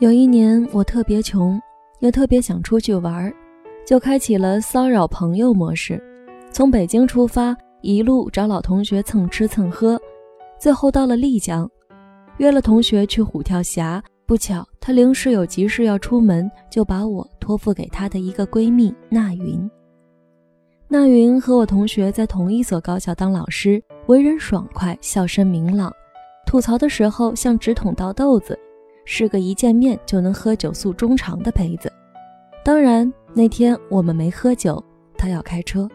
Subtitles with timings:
[0.00, 1.60] 有一年我特别穷，
[1.98, 3.30] 又特别想出去玩，
[3.86, 6.02] 就开启了骚扰朋友模式。
[6.50, 10.00] 从北京出发，一路找老同学蹭吃蹭喝，
[10.58, 11.70] 最后到了丽江，
[12.38, 14.02] 约了同学去虎跳峡。
[14.24, 19.70] 不巧他临时有急事要出门，就把我托付给他的一个闺蜜娜云。
[20.88, 25.92] 娜云和我同学在同一所高校当老师，为人爽快，笑声明朗，
[26.46, 28.58] 吐槽的时候像直捅倒豆子。
[29.04, 31.92] 是个一见面就能喝酒诉衷肠的胚子。
[32.64, 34.82] 当然那天我们没喝酒，
[35.16, 35.88] 他要开车。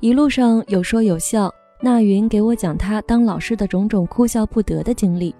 [0.00, 5.34] 一路上有说有笑，那云给我讲他当老师的种种哭笑不得的经历。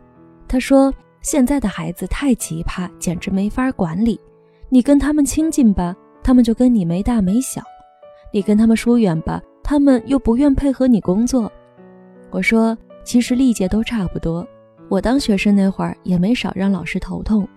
[0.48, 4.20] 他说现在的孩子太奇葩，简直没法管理。
[4.68, 7.62] 你跟他们亲近吧，他们就跟你没大没小；
[8.32, 11.50] 你跟他们疏远吧，他们又不愿配合你工作。
[12.30, 14.46] 我说其实历届都差不多。
[14.90, 17.48] 我当学生那会儿也没少让老师头痛。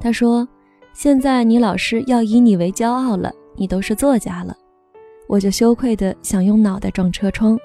[0.00, 0.46] 他说
[0.92, 4.54] ：“现在你老师要以你为骄傲了，你都是作家了。”
[5.28, 7.56] 我就羞愧的想用脑袋撞车窗。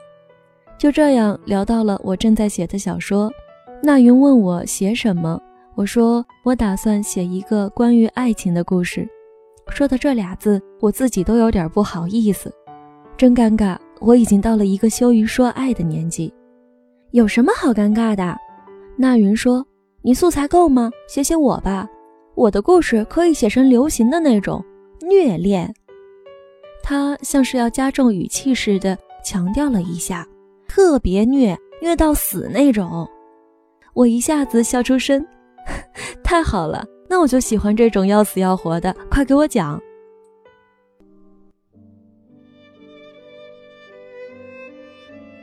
[0.78, 3.32] 就这样聊到了我正在写的小说。
[3.82, 5.42] 那云问我写什么，
[5.74, 9.10] 我说我打算写一个关于爱情的故事。
[9.70, 12.54] 说到这俩字，我自己都有点不好意思，
[13.18, 13.76] 真尴尬。
[14.00, 16.32] 我已经到了一个羞于说爱的年纪，
[17.12, 18.38] 有什么好尴尬的？
[19.00, 19.64] 那云说
[20.02, 20.90] ：“你素材够吗？
[21.08, 21.88] 写写我吧，
[22.34, 24.64] 我的故事可以写成流行的那种
[25.02, 25.72] 虐恋。”
[26.82, 30.28] 他像是要加重语气似的强调了一下
[30.68, 33.08] ：“特别虐，虐到死那种。”
[33.94, 35.24] 我一下子笑出声
[36.24, 39.80] ：“太好了，那我就喜欢这种要死要活的，快给我讲。”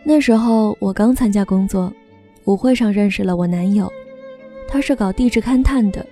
[0.02, 1.92] 那时候我刚参加工作。
[2.44, 3.90] 舞会上认识了我男友，
[4.68, 6.04] 他是搞地质勘探的，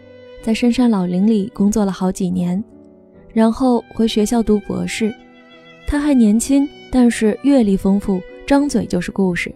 [0.42, 2.62] 在深山老林里工作了好几年，
[3.32, 5.14] 然后回学校读博士。
[5.86, 9.54] 他还年轻，但是阅历丰富，张嘴就是故事。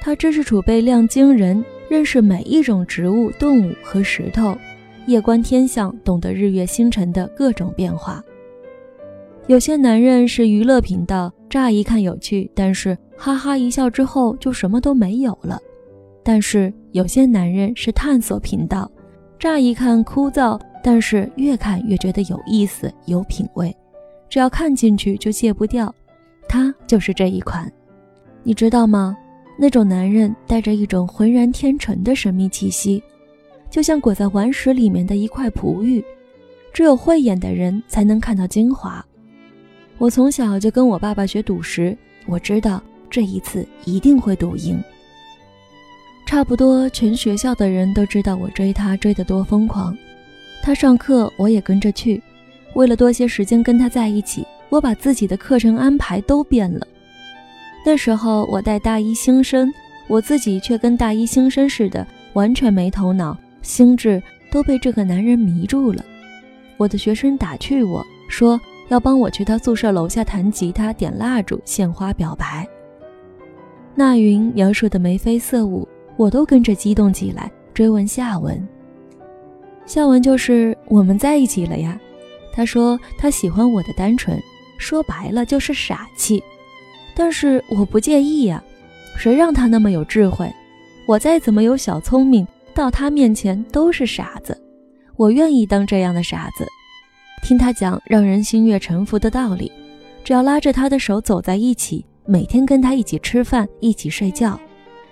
[0.00, 4.56] 他知识储备量惊人，认识每一种植物、动物和石头，
[5.06, 8.22] 夜观天象，懂得日月星辰的各种变化。
[9.48, 15.60] 有些男人是娱乐频道，乍一看有趣，但是哈哈一笑之后就什么都没有了。
[16.26, 18.90] 但是有些男人是探索频道，
[19.38, 23.72] 乍一看枯燥，但是越看越觉得有意思、有品味，
[24.28, 25.94] 只要看进去就戒不掉。
[26.48, 27.72] 他就是这一款，
[28.42, 29.16] 你知道吗？
[29.56, 33.00] 那种男人带着一种浑然天成的神秘气息，
[33.70, 36.04] 就像裹在顽石里面的一块璞玉，
[36.72, 39.04] 只有慧眼的人才能看到精华。
[39.96, 44.82] 我从小就跟我爸爸学赌石，我知道这一次一定会赌赢。
[46.26, 49.96] 差不多全学校的人都知道我追他追得多疯狂，
[50.60, 52.20] 他上课我也跟着去，
[52.74, 56.84] 为了多些时间跟他在一起，我把自己的课程安排都变了。
[57.86, 59.72] 那时候我带大一新生，
[60.08, 64.20] 我自己却跟大一新生似的，完全没头脑，心智
[64.50, 66.04] 都被这个男人迷住了。
[66.76, 72.66] 我的学生打趣我说要帮我去他宿舍楼下弹吉他、点蜡烛、献花表白。
[73.94, 75.88] 那云描述的眉飞色舞。
[76.16, 78.66] 我都跟着激动起来，追问下文。
[79.84, 81.98] 下文就是我们在一起了呀。
[82.52, 84.40] 他说他喜欢我的单纯，
[84.78, 86.42] 说白了就是傻气。
[87.14, 88.62] 但是我不介意呀，
[89.16, 90.50] 谁让他那么有智慧？
[91.06, 94.60] 我再怎么有小聪明，到他面前都是傻子。
[95.16, 96.66] 我愿意当这样的傻子，
[97.42, 99.70] 听他讲让人心悦诚服的道理。
[100.24, 104.58] 只要拉着他的手走在一起，每天跟他一起吃饭，一起睡觉，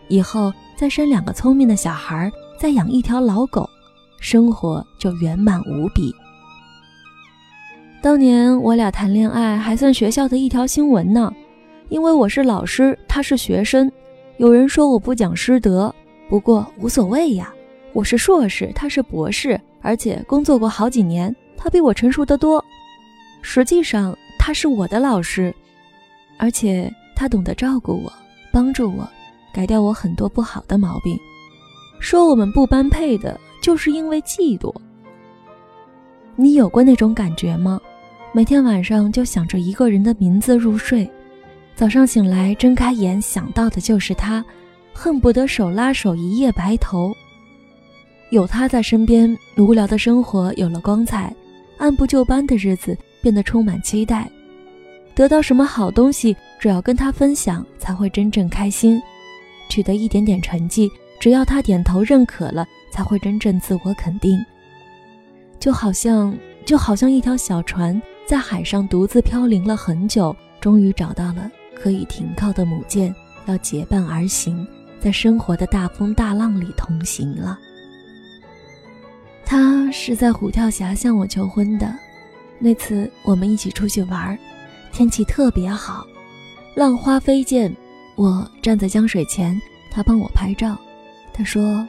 [0.08, 0.52] 以后。
[0.76, 3.68] 再生两个聪明的小孩，再养一条老狗，
[4.20, 6.12] 生活就圆满无比。
[8.02, 11.32] 当年我俩谈恋爱还算学校的一条新闻呢，
[11.88, 13.90] 因为我是老师，他是学生。
[14.36, 15.94] 有人说我不讲师德，
[16.28, 17.52] 不过无所谓呀。
[17.92, 22.62] 我是硕士，他是博士，而且工作过好几年，他比我成熟得多。
[23.42, 25.54] 实际上他是我的老师，
[26.36, 28.12] 而且他懂得照顾我，
[28.52, 29.08] 帮助我。
[29.54, 31.16] 改掉我很多不好的毛病，
[32.00, 34.74] 说我们不般配的，就是因为嫉妒。
[36.34, 37.80] 你有过那种感觉吗？
[38.32, 41.08] 每天晚上就想着一个人的名字入睡，
[41.76, 44.44] 早上醒来睁开眼想到的就是他，
[44.92, 47.14] 恨不得手拉手一夜白头。
[48.30, 51.32] 有他在身边，无聊的生活有了光彩，
[51.78, 54.28] 按部就班的日子变得充满期待。
[55.14, 59.00] 得到什么好东西，只要跟他分享，才会真正开心。
[59.68, 64.44] 取得一点点成绩，只要他点头认可了，才会真正自我肯定。
[65.58, 73.14] 就好像就好像一条小船在海上独自飘零了很久，终于找到了可以停靠的母舰，
[73.46, 74.66] 要结伴而行，
[75.00, 77.58] 在生活的大风大浪里同行了。
[79.44, 81.94] 他是在虎跳峡向我求婚的，
[82.58, 84.38] 那次我们一起出去玩，
[84.92, 86.06] 天气特别好，
[86.74, 87.74] 浪花飞溅，
[88.16, 90.76] 我站在江水前，他帮我拍照。
[91.32, 91.86] 他说。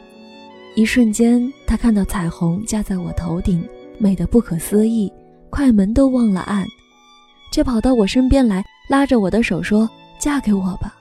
[0.77, 3.65] 一瞬间，他看到彩虹架在我头顶，
[3.97, 5.09] 美得不可思议，
[5.49, 6.65] 快门都忘了按，
[7.49, 9.89] 却跑到我身边来，拉着我的手说
[10.19, 10.93] ：“嫁给我吧。”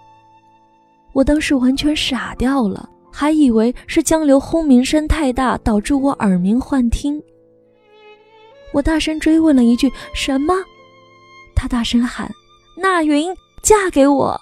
[1.13, 7.21] 我当时完全傻掉了，还以为是江流轰鸣声太大导致我耳鸣幻听。
[8.73, 10.55] 我大声追问了一句：“什么？”
[11.57, 12.31] 他大声喊
[12.79, 14.41] ：“那云，嫁给我！”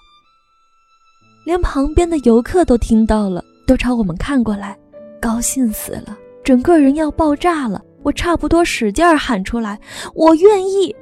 [1.45, 4.77] 连旁边的游客都听到了，都朝我们看过来。
[5.21, 7.83] 高兴死了，整个人要爆炸了。
[8.03, 9.79] 我差不多使劲喊出来
[10.15, 10.95] ：“我愿意。”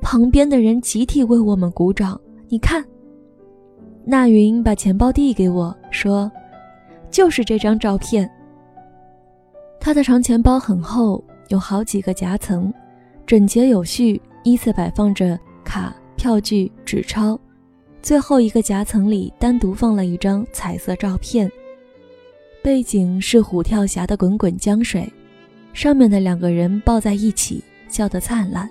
[0.00, 2.20] 旁边的人集体为我们鼓掌。
[2.48, 2.84] 你看，
[4.04, 6.30] 那云把钱包递给我，说
[7.10, 8.30] ：“就是这张照片。”
[9.80, 12.72] 他的长钱包很厚，有好几个夹层，
[13.26, 17.36] 整洁有序，依次摆放着卡、票据、纸钞。
[18.02, 21.50] 最后一个夹层里单独放了一张彩色照片。
[22.60, 25.10] 背景是虎跳峡的滚滚江水，
[25.72, 28.68] 上面的两个人抱在一起，笑得灿烂，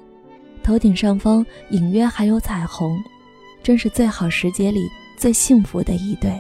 [0.62, 3.02] 头顶上方隐约还有彩虹，
[3.64, 4.88] 真是最好时节里
[5.18, 6.38] 最幸福的一对。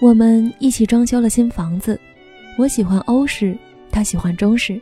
[0.00, 1.98] 我们一起装修了新房子，
[2.58, 3.56] 我喜欢欧式，
[3.90, 4.80] 他喜欢中式，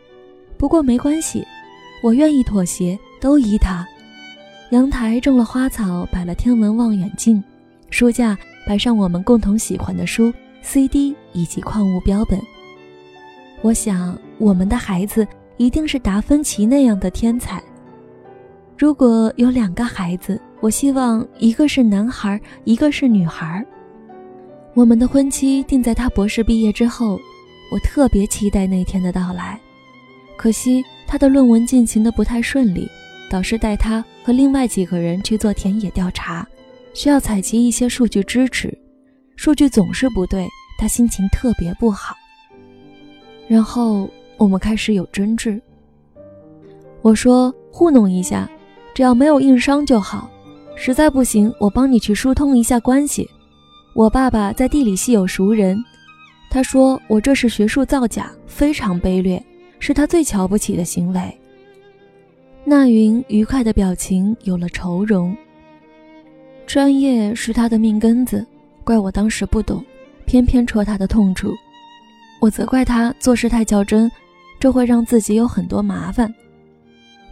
[0.56, 1.46] 不过没关系，
[2.02, 3.86] 我愿意妥协，都依他。
[4.72, 7.44] 阳台种了花草，摆了天文望远镜，
[7.90, 8.34] 书架
[8.66, 10.32] 摆上我们共同喜欢的书。
[10.62, 12.40] CD 以及矿物标本。
[13.60, 15.26] 我想，我们的孩子
[15.58, 17.62] 一定是达芬奇那样的天才。
[18.78, 23.62] 如果有两个孩子，我希望一个是男孩，一个是女孩。
[24.72, 27.20] 我们的婚期定在他博士毕业之后，
[27.70, 29.60] 我特别期待那天的到来。
[30.38, 32.88] 可惜他的论文进行的不太顺利，
[33.28, 36.46] 导师带他和另外几个人去做田野调查，
[36.94, 38.76] 需要采集一些数据支持。
[39.36, 40.46] 数据总是不对，
[40.78, 42.14] 他心情特别不好。
[43.48, 45.60] 然后我们开始有争执。
[47.00, 48.48] 我说糊弄一下，
[48.94, 50.30] 只要没有硬伤就好。
[50.76, 53.28] 实在不行，我帮你去疏通一下关系。
[53.94, 55.76] 我爸爸在地理系有熟人，
[56.48, 59.44] 他说我这是学术造假，非常卑劣，
[59.80, 61.38] 是他最瞧不起的行为。
[62.64, 65.36] 那云愉快的表情有了愁容。
[66.66, 68.46] 专业是他的命根子。
[68.84, 69.84] 怪我当时不懂，
[70.24, 71.52] 偏偏戳他的痛处。
[72.40, 74.10] 我责怪他做事太较真，
[74.58, 76.32] 这会让自己有很多麻烦。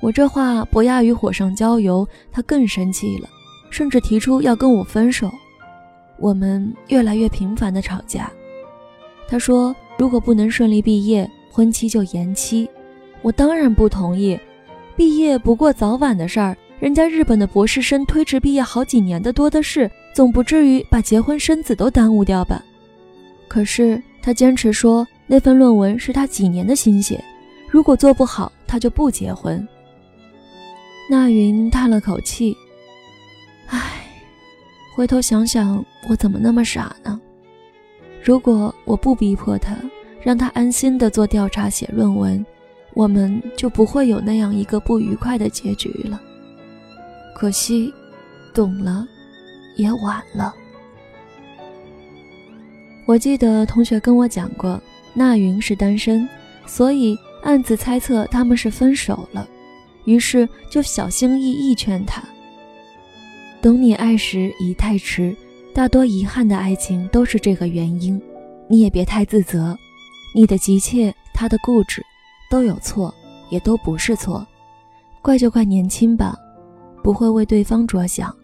[0.01, 3.29] 我这话不亚于火上浇油，他更生气了，
[3.69, 5.29] 甚至提出要跟我分手。
[6.19, 8.31] 我们越来越频繁的吵架。
[9.27, 12.69] 他说如果不能顺利毕业，婚期就延期。
[13.23, 14.39] 我当然不同意，
[14.97, 19.91] 毕业不过早晚的事儿，人家日本的博士生推迟毕业好几年的多的是。
[20.13, 22.61] 总不至于把结婚生子都耽误掉吧？
[23.47, 27.23] 可是他坚持说那份论文是他几年的心血，
[27.69, 29.67] 如果做不好，他就不结婚。
[31.09, 32.57] 那云叹了口气
[33.71, 34.05] ：“唉，
[34.97, 37.19] 回头想想，我怎么那么傻呢？
[38.21, 39.77] 如果我不逼迫他，
[40.23, 42.45] 让他安心的做调查、写论文，
[42.95, 46.21] 我们就不会有那样一个不愉快的结局了。
[47.35, 47.93] 可惜，
[48.53, 49.07] 懂了。”
[49.77, 50.55] 也晚了。
[53.07, 54.79] 我记得同学跟我讲过，
[55.15, 56.29] 那云是单身，
[56.67, 59.49] 所以暗自猜测他们是分手了，
[60.05, 62.23] 于是就小心翼翼劝他
[63.63, 65.35] ：“懂你爱时已太迟，
[65.73, 68.21] 大多遗憾的爱情都是这个原因。
[68.69, 69.75] 你也别太自责，
[70.35, 72.05] 你的急切，他的固执，
[72.51, 73.15] 都有错，
[73.49, 74.47] 也都不是错，
[75.23, 76.37] 怪就怪年轻吧，
[77.03, 78.35] 不会为对方着想。”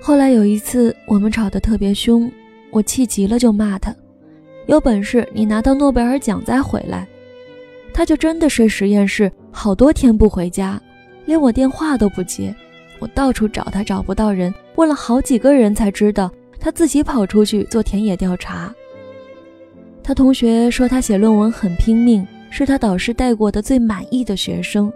[0.00, 2.30] 后来有一次，我们吵得特别凶，
[2.70, 3.92] 我气急了就骂他
[4.68, 7.06] ：“有本事你拿到诺贝尔奖再回来！”
[7.92, 10.80] 他就真的睡实验室好多天不回家，
[11.24, 12.54] 连我电话都不接。
[12.98, 18.72] 我到处找他找不到人，问了好几个人才知道他自己跑出去做田野调查。
[20.06, 24.90] 他同学说他写论文很拼命，是他导师带过的最满意的学生。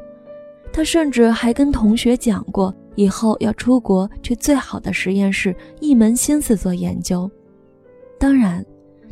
[0.72, 2.72] 他甚至还跟同学讲过。
[2.96, 7.28] 以后要出国去最好的实验室，一门心思做研究。
[8.18, 8.64] 当然，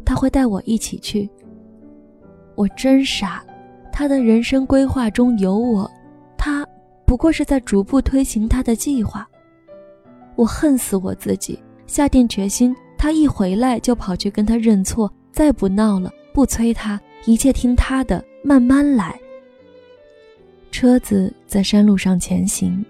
[0.04, 1.28] 他会带我一起去。
[2.54, 3.42] 我真傻，
[3.92, 5.90] 他的人生规划中有我，
[6.36, 6.66] 他
[7.06, 9.26] 不过是在逐步推行他的计划。
[10.36, 19.16] 我恨死我自己，下定决心，他一回来就跑去跟他认错，再不闹了，不催他，一切听他的，慢慢来。
[20.72, 22.84] 车子在山路上前行，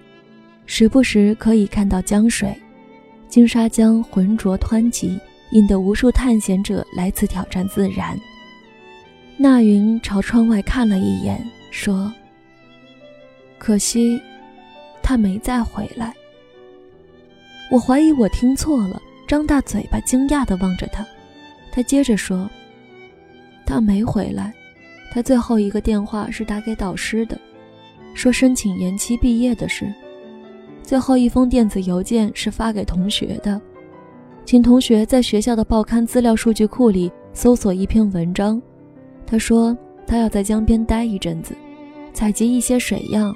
[0.64, 2.58] 时不时可以看到江水，
[3.28, 8.18] 金沙江浑浊湍急，引得无数探险者来此挑战自然。
[9.36, 11.38] 那云朝窗外看了一眼，
[11.70, 12.10] 说
[13.60, 14.18] ：“可惜，
[15.02, 16.14] 他没再回来。”
[17.70, 21.06] 我怀疑我听错了，张大嘴巴惊讶地望着他。
[21.78, 22.50] 他接着说
[23.64, 24.52] ：“他没回来，
[25.12, 27.38] 他最后一个电话是打给导师的，
[28.14, 29.94] 说申请延期毕业的事。
[30.82, 33.60] 最后一封电子邮件是发给同学的，
[34.44, 38.60] 请同学在学校的报刊资料数据库里搜索一篇文章。”
[39.24, 41.56] 他说他要在江边待一阵子，
[42.12, 43.32] 采集一些水样。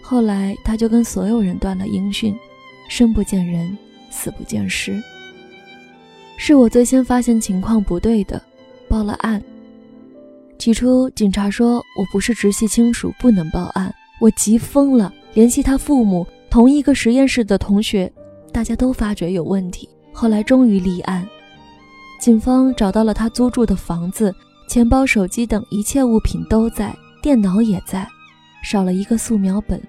[0.00, 2.32] 后来他就跟所有人断了音讯，
[2.88, 3.76] 生不见人，
[4.08, 5.02] 死不见尸。
[6.36, 8.40] 是我最先发现情况不对的，
[8.88, 9.42] 报了案。
[10.58, 13.94] 起初警察说我不是直系亲属，不能报案。
[14.20, 18.10] 我急疯了，联系他父母，同一个实验室的同学，
[18.52, 19.88] 大家都发觉有问题。
[20.12, 21.26] 后来终于立案，
[22.20, 24.34] 警方找到了他租住的房子。
[24.66, 28.08] 钱包、手机等一切物品都在，电脑也在，
[28.62, 29.80] 少了一个素描本。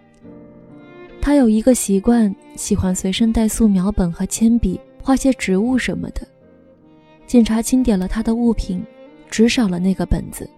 [1.22, 6.28] 他有一个习惯，喜欢随身带素描本和铅笔，画些植物什么的。
[7.28, 8.84] 警察清点了他的物品，
[9.30, 10.50] 只少了那个本子。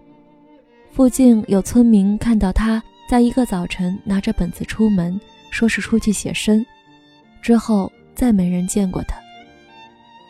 [0.90, 5.20] 附近有村民看到他在一个早晨拿着本子出门，
[5.50, 6.64] 说是出去写生，
[7.40, 9.18] 之后再没人见过他。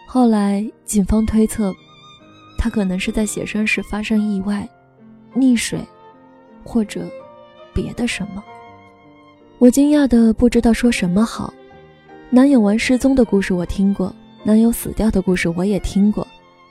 [0.07, 1.75] 后来警方推测。
[2.61, 4.69] 他可能是在写生时发生意外，
[5.33, 5.79] 溺水，
[6.65, 7.09] 或者
[7.73, 8.43] 别的什么。
[9.59, 11.55] 我惊讶的不知道说什么好。
[12.31, 14.13] 男友玩失踪的故事我听过，
[14.45, 16.27] 男友死掉的故事我也听过，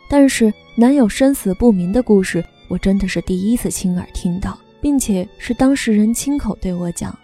[0.09, 7.17] 但是男友生死不明的故事，我真的是第一次亲耳听到，并且是当事人亲口对我讲。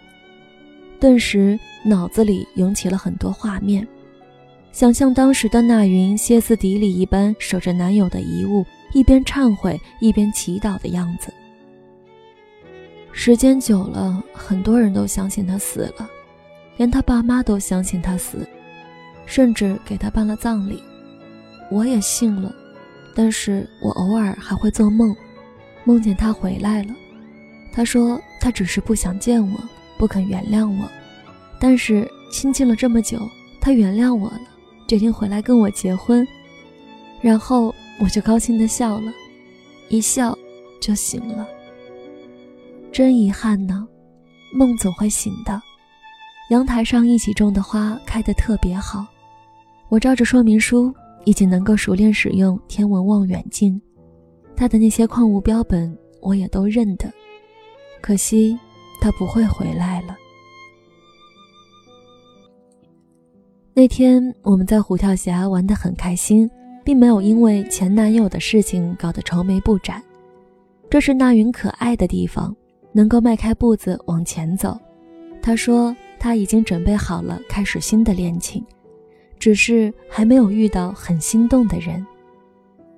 [1.00, 3.86] 顿时脑子里涌起了很多画面。
[4.72, 11.32] 想象当时的那云歇斯底里一般守着男友的遗物，一边忏悔一边祈祷的样子。
[13.12, 16.10] 时间久了，很多人都相信他死了，
[16.76, 18.48] 连他爸妈都相信他死，
[19.26, 20.82] 甚至给他办了葬礼。
[21.70, 22.54] 我也信了，
[23.14, 25.14] 但是我偶尔还会做梦，
[25.84, 26.94] 梦见他回来了。
[27.72, 29.58] 他说他只是不想见我，
[29.98, 30.88] 不肯原谅我，
[31.58, 33.18] 但是亲近了这么久，
[33.60, 34.40] 他原谅我了。
[34.86, 36.28] 决定回来跟我结婚，
[37.22, 39.10] 然后我就高兴的笑了，
[39.88, 40.36] 一笑
[40.78, 41.48] 就醒了。
[42.92, 43.88] 真遗憾呢，
[44.52, 45.60] 梦总会醒的。
[46.50, 49.06] 阳台上一起种的花开得特别好，
[49.94, 50.92] 我照着说明书
[51.24, 53.80] 已经能够熟练使用天文望远镜，
[54.56, 57.08] 他的那些矿物标本我也都认得，
[58.00, 58.58] 可惜
[59.00, 60.16] 他不会回来了。
[63.72, 66.50] 那天我们在虎跳峡玩得很开心，
[66.84, 70.02] 并没有因为前男友的事情搞得愁眉不展。
[70.90, 72.52] 这是那云可爱的地方，
[72.90, 74.76] 能够迈开步子往前走。
[75.40, 78.66] 他说他已经准备好了开始新的恋情，
[79.38, 82.04] 只是还没有遇到很心动的人。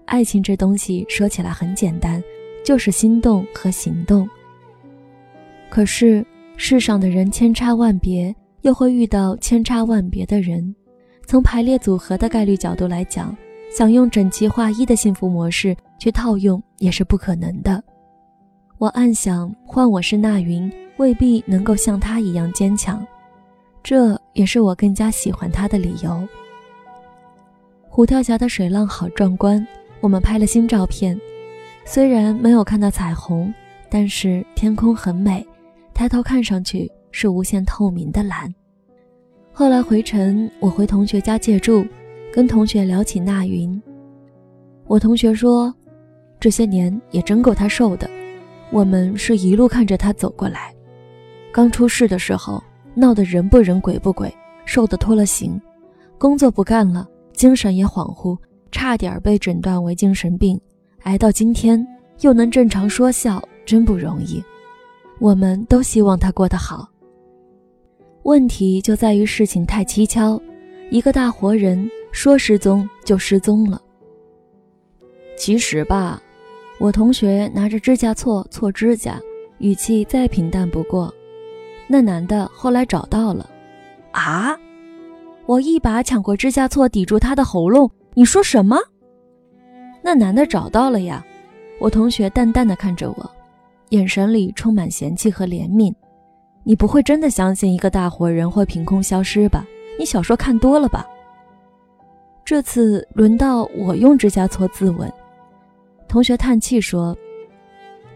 [0.04, 2.22] 爱情这东西说起来很简单，
[2.64, 4.28] 就是心动和行动。
[5.68, 6.24] 可是
[6.56, 8.34] 世上的人千差万别。
[8.62, 10.74] 又会遇到千差万别的人，
[11.24, 13.36] 从排列组合的概率角度来讲，
[13.70, 17.80] 想用整齐划一的幸福模式去套用也是不可能的。
[18.78, 23.06] 我暗想，换我是那云，未必能够像他一样坚强，
[23.88, 26.26] 这也是我更加喜欢他的理由。
[27.88, 29.64] 虎跳峡的水浪好壮观，
[30.00, 31.16] 我们拍了新照片，
[31.84, 33.54] 虽然没有看到彩虹，
[33.88, 35.46] 但是天空很美，
[35.94, 36.90] 抬头看上去。
[37.12, 38.54] 是无限透明的蓝。
[39.50, 41.86] 后来回城，我回同学家借住，
[42.30, 43.80] 跟同学聊起那云。
[44.86, 45.74] 我同学说，
[46.38, 48.10] 这些年也真够他受的。
[48.70, 50.74] 我们是一路看着他走过来。
[51.50, 52.62] 刚出事的时候，
[52.98, 54.34] 闹得人不人鬼不鬼，
[54.64, 55.60] 瘦得脱了形，
[56.16, 58.36] 工作不干了，精神也恍惚，
[58.72, 60.58] 差点被诊断为精神病。
[61.02, 61.86] 挨到今天，
[62.22, 64.42] 又能正常说笑，真不容易。
[65.18, 66.88] 我们都希望他过得好。
[68.22, 70.40] 问题就在于事情太蹊跷，
[70.90, 73.80] 一个大活人说失踪就失踪了。
[75.36, 76.20] 其实吧，
[76.78, 79.20] 我同学拿着指甲锉锉指甲，
[79.58, 81.14] 语气再平淡不过。
[81.86, 83.48] 那男的后来找到了。
[84.12, 84.56] 啊！
[85.46, 87.90] 我一把抢过指甲锉，抵住他的喉咙。
[88.14, 88.78] 你说什么？
[90.02, 91.24] 那男的找到了呀。
[91.78, 93.30] 我同学淡淡的看着我，
[93.90, 95.92] 眼神里充满嫌弃和怜悯。
[96.64, 99.64] 你不会真的相信一个大活人会凭空消失吧？
[99.98, 101.06] 你小说看多了吧？
[102.44, 105.10] 这次轮到我用指甲锉自刎。
[106.08, 107.16] 同学叹气说：“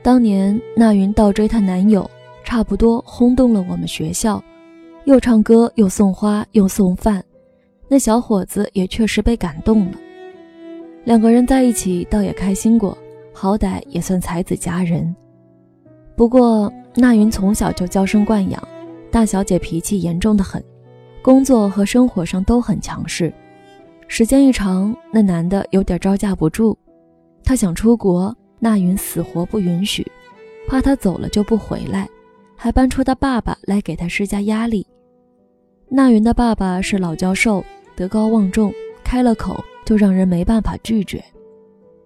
[0.03, 2.09] 当年那云倒追她男友，
[2.45, 4.43] 差不多轰动了我们学校，
[5.05, 7.25] 又唱歌又送花又送饭，
[7.89, 9.93] 那小伙子也确实被感动了。
[11.05, 12.97] 两个人在一起倒也开心过，
[13.33, 15.15] 好歹也算才子佳人。
[16.17, 18.61] 不过……”那云从小就娇生惯养，
[19.13, 20.61] 大小姐脾气严重的很，
[21.23, 23.33] 工作和生活上都很强势。
[24.09, 26.77] 时间一长，那男的有点招架不住，
[27.45, 30.05] 他想出国，那云死活不允许，
[30.67, 32.09] 怕他走了就不回来，
[32.63, 34.87] 还搬出他爸爸来给他施加压力。
[35.89, 37.65] 那云的爸爸是老教授，
[37.97, 38.71] 德高望重，
[39.03, 41.25] 开了口就让人没办法拒绝。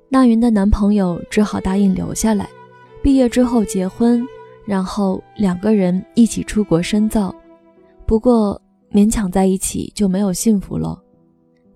[0.09, 2.49] 那云的男朋友只好答应留下来，
[3.03, 4.25] 毕业之后结婚。
[4.65, 7.35] 然后两个人一起出国深造，
[8.07, 8.59] 不过
[8.91, 10.99] 勉强在一起就没有幸福了。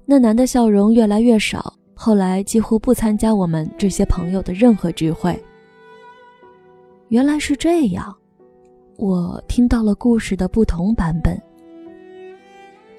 [0.07, 5.39] 那男的笑容越来越少，后来几乎不参加我们这些朋友的任何聚会。
[7.09, 8.17] 原来是这样，
[8.99, 11.41] 我听到了故事的不同版本。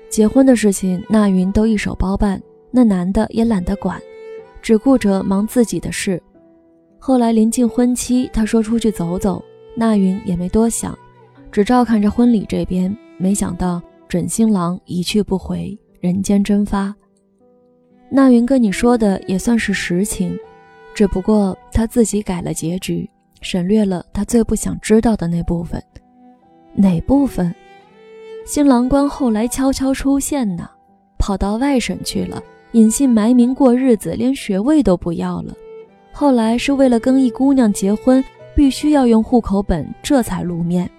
[0.10, 2.42] 结婚的事情，那云都一手包办，
[2.72, 4.02] 那男的也懒得管，
[4.62, 6.22] 只顾着忙自己的事。
[6.98, 9.44] 后来临近婚期，他说出去走走。
[9.76, 10.98] 那云也没多想，
[11.52, 12.96] 只照看着婚礼这边。
[13.18, 16.96] 没想到准新郎一去不回，人间蒸发。
[18.10, 20.34] 那云跟你说的也算是实情，
[20.96, 23.10] 只不过他自己改了结局，
[23.42, 25.82] 省略了他最不想知道的那部分。
[26.74, 27.54] 哪部分？
[28.46, 30.70] 新郎官后来悄悄出现呢，
[31.18, 35.54] 跑到外省去了，隐姓埋名过日子，连学位都不要了。
[36.12, 38.24] 后来是为了跟一姑娘结婚。
[38.56, 40.90] 必须要用户口本，这才露面。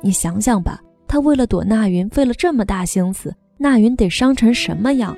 [0.00, 5.16] 你想想吧，他为了躲那云，费了这么大心思，那云得伤成什么样？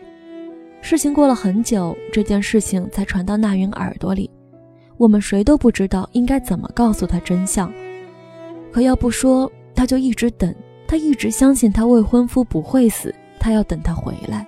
[0.82, 4.30] 事情过了很久，这件事情才传到那云耳朵里，
[5.02, 7.72] 我们谁都不知道应该怎么告诉他真相。
[8.70, 10.54] 可要不说，他就一直等，
[10.86, 14.46] 他一直相信他未婚夫不会死，他要等他回来。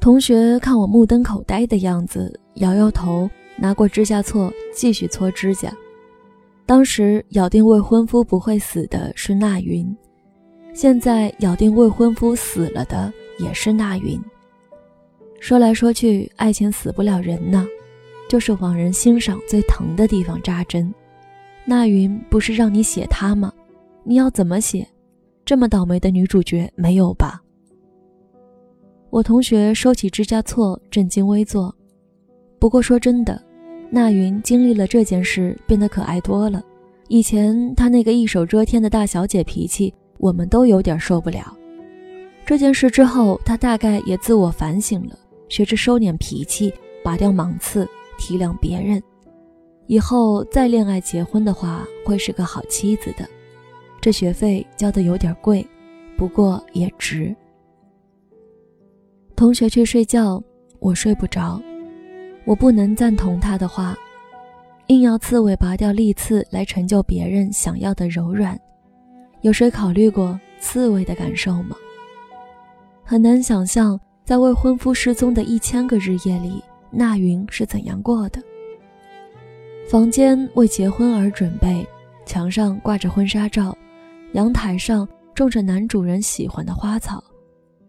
[0.00, 3.28] 同学看我目瞪口呆的样子，摇摇头。
[3.56, 5.70] 拿过指甲锉继续搓指甲。
[6.64, 9.94] 当时咬定未婚夫不会死的是那云，
[10.72, 14.18] 现在咬定未婚夫死了的也是那云。
[15.40, 17.66] 说来说去，爱情死不了人呢，
[18.30, 20.94] 就是往人心上最疼的地方扎针。
[21.64, 23.52] 那云不是让你写他吗？
[24.04, 24.86] 你要怎么写？
[25.44, 27.42] 这么倒霉的女主角没有吧？
[29.10, 31.74] 我同学收起指甲锉，正襟危坐。
[32.60, 33.42] 不过说真的。
[33.90, 36.62] 那云经历了这件事，变得可爱多了。
[37.08, 41.52] 以前她那个一手遮天的大小姐脾气，我们都有点受不了。
[42.46, 47.88] 这件事之后，她大概也自我反省了，学着收敛脾气，拔掉芒刺，
[48.20, 49.02] 体谅别人。
[49.86, 53.28] 以后再恋爱结婚的话，会是个好妻子的。
[54.00, 55.66] 这学费交的有点贵，
[56.16, 57.34] 不过也值。
[59.34, 60.40] 同学去睡觉，
[60.78, 61.60] 我睡不着。
[62.44, 63.96] 我不能赞同他的话，
[64.86, 68.58] 硬要刺猬拔掉利刺来成就别人想要的柔软，
[69.40, 71.76] 有谁考虑过刺猬的感受吗？
[73.04, 78.42] 很难想象，在未婚夫失踪的一千个日夜里，那云是怎样过的。
[79.88, 81.86] 房间为结婚而准备，
[82.24, 83.76] 墙上挂着婚纱照，
[84.32, 87.22] 阳台上种着男主人喜欢的花草，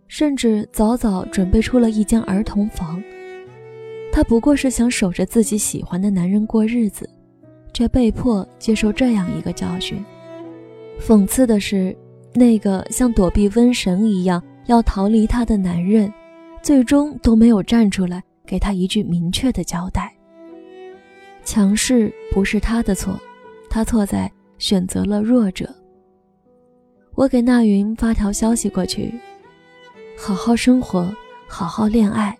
[0.07, 3.01] 甚至早早准备出了一间儿童房。
[4.11, 7.09] 她不过是想守着自己喜欢的男人过日子，
[7.73, 10.03] 却被迫接受这样一个教训。
[10.99, 11.95] 讽刺的是，
[12.33, 16.11] 那个像躲避瘟神一样要逃离她的男人，
[16.61, 20.13] 最终都没有站出来给他一句明确的交代。
[21.41, 23.17] 强势不是他的错，
[23.69, 25.73] 他错在选择了弱者。
[27.15, 29.17] 我给那云发条消息过去：
[30.17, 31.09] 好好生活，
[31.47, 32.37] 好好恋爱。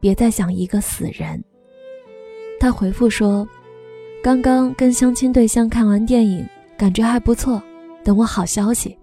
[0.00, 1.40] 别再想一个死人。
[2.58, 3.46] 他回复说
[4.20, 6.44] ：“刚刚跟相亲对象看完电影，
[6.76, 7.62] 感觉还不错，
[8.02, 8.98] 等我好消息。”